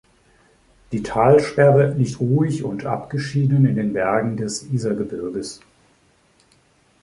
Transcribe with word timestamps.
Die 0.93 1.03
Talsperre 1.03 1.91
liegt 1.93 2.19
ruhig 2.19 2.63
und 2.63 2.87
abgeschieden 2.87 3.67
in 3.67 3.75
den 3.75 3.93
Bergen 3.93 4.35
des 4.35 4.63
Isergebirges. 4.63 5.61